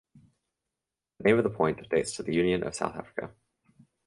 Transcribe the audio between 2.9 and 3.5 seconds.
Africa.